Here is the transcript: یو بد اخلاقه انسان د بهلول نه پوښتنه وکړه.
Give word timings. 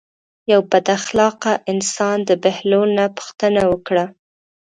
یو 0.51 0.61
بد 0.71 0.85
اخلاقه 0.99 1.53
انسان 1.71 2.17
د 2.29 2.31
بهلول 2.43 2.89
نه 2.99 3.05
پوښتنه 3.17 3.61
وکړه. 3.71 4.05